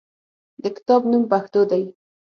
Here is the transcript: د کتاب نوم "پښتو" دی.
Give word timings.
د 0.63 0.63
کتاب 0.75 1.01
نوم 1.11 1.23
"پښتو" 1.31 1.61
دی. 1.71 1.83